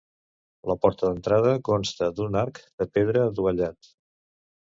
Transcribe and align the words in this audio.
La 0.69 0.75
porta 0.85 1.03
d'entrada 1.11 1.51
consta 1.67 2.07
d'un 2.21 2.39
arc 2.41 2.63
de 2.83 2.89
pedra 2.97 3.23
adovellat. 3.27 3.93